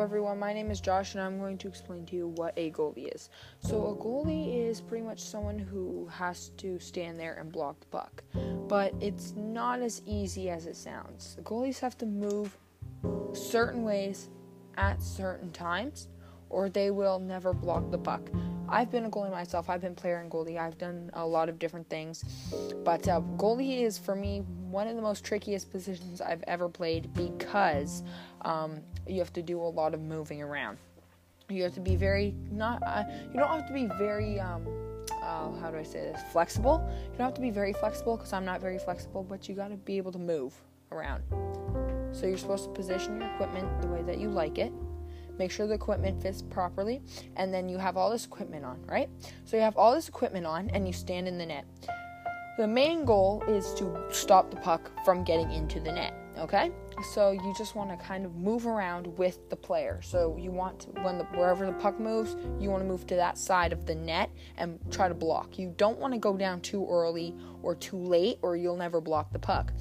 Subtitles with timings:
[0.00, 0.38] Everyone.
[0.38, 3.30] My name is Josh, and I'm going to explain to you what a goalie is.
[3.58, 7.86] So, a goalie is pretty much someone who has to stand there and block the
[7.86, 8.22] puck,
[8.68, 11.34] but it's not as easy as it sounds.
[11.34, 12.56] The goalies have to move
[13.32, 14.28] certain ways
[14.76, 16.06] at certain times,
[16.48, 18.30] or they will never block the puck.
[18.68, 19.68] I've been a goalie myself.
[19.68, 20.58] I've been player and goalie.
[20.58, 22.22] I've done a lot of different things,
[22.84, 24.40] but uh, goalie is for me
[24.70, 28.02] one of the most trickiest positions I've ever played because
[28.42, 30.78] um, you have to do a lot of moving around.
[31.48, 32.82] You have to be very not.
[32.82, 34.38] Uh, you don't have to be very.
[34.38, 34.66] Um,
[35.22, 36.20] uh, how do I say this?
[36.30, 36.86] Flexible.
[37.12, 39.68] You don't have to be very flexible because I'm not very flexible, but you got
[39.68, 40.54] to be able to move
[40.92, 41.22] around.
[42.12, 44.72] So you're supposed to position your equipment the way that you like it.
[45.38, 47.00] Make sure the equipment fits properly,
[47.36, 49.08] and then you have all this equipment on, right?
[49.44, 51.64] So you have all this equipment on, and you stand in the net.
[52.58, 56.70] The main goal is to stop the puck from getting into the net, okay?
[57.12, 60.00] So you just want to kind of move around with the player.
[60.02, 63.14] So you want to, when the, wherever the puck moves, you want to move to
[63.16, 65.58] that side of the net and try to block.
[65.58, 69.32] You don't want to go down too early or too late, or you'll never block
[69.32, 69.72] the puck.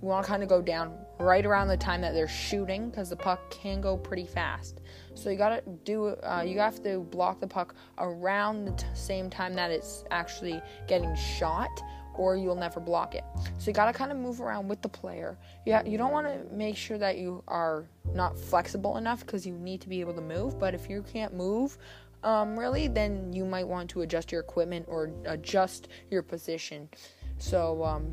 [0.00, 3.10] You want to kind of go down right around the time that they're shooting because
[3.10, 4.80] the puck can go pretty fast.
[5.14, 9.28] So you gotta do uh, you have to block the puck around the t- same
[9.28, 11.82] time that it's actually getting shot,
[12.18, 13.24] or you'll never block it.
[13.58, 15.38] So you gotta kind of move around with the player.
[15.64, 19.54] You, you don't want to make sure that you are not flexible enough because you
[19.54, 20.58] need to be able to move.
[20.58, 21.78] But if you can't move,
[22.22, 26.88] um, really, then you might want to adjust your equipment or adjust your position.
[27.38, 28.12] So um,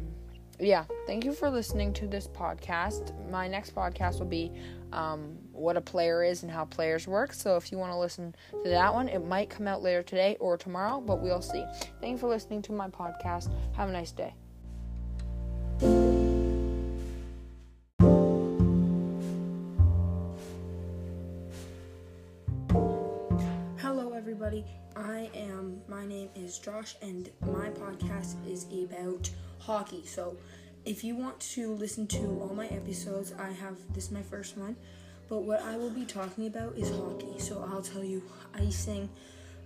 [0.59, 3.11] yeah, thank you for listening to this podcast.
[3.29, 4.51] My next podcast will be
[4.95, 7.33] um, what a player is and how players work.
[7.33, 10.37] So if you want to listen to that one, it might come out later today
[10.39, 11.63] or tomorrow, but we'll see.
[11.99, 13.51] Thank you for listening to my podcast.
[13.75, 14.33] Have a nice day.
[23.81, 24.65] Hello, everybody.
[24.95, 30.05] I am, my name is Josh, and my podcast is about hockey.
[30.05, 30.37] So,
[30.85, 34.57] if you want to listen to all my episodes, I have this is my first
[34.57, 34.75] one.
[35.27, 37.39] But what I will be talking about is hockey.
[37.39, 38.21] So, I'll tell you
[38.53, 39.09] icing,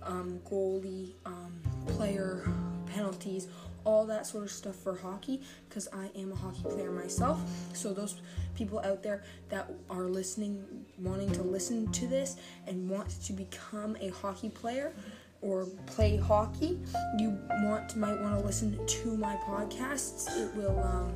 [0.02, 2.50] um, goalie, um, player,
[2.86, 3.48] penalties,
[3.84, 7.42] all that sort of stuff for hockey because I am a hockey player myself.
[7.74, 8.16] So, those
[8.54, 12.36] people out there that are listening, wanting to listen to this
[12.66, 14.94] and want to become a hockey player
[15.42, 16.78] or play hockey,
[17.18, 20.36] you want might want to listen to my podcasts.
[20.36, 21.12] It will um,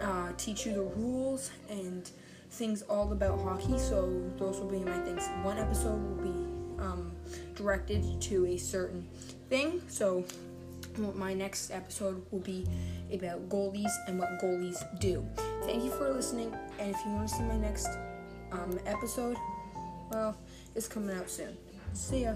[0.00, 2.10] uh, teach you the rules and
[2.50, 3.78] things all about hockey.
[3.78, 5.26] So, those will be my things.
[5.42, 7.12] One episode will be um,
[7.54, 9.08] directed to a certain
[9.48, 9.82] thing.
[9.88, 10.24] So,
[11.14, 12.66] my next episode will be
[13.12, 15.26] about goalies and what goalies do.
[15.62, 17.88] Thank you for listening, and if you want to see my next
[18.52, 19.36] um, episode,
[20.12, 20.36] well,
[20.74, 21.56] it's coming out soon.
[21.92, 22.34] See ya.